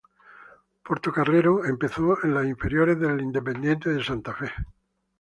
Portocarrero 0.83 1.63
empezó 1.63 2.23
en 2.23 2.33
las 2.33 2.47
inferiores 2.47 2.99
de 2.99 3.21
Independiente 3.21 4.03
Santa 4.03 4.33
Fe. 4.33 4.49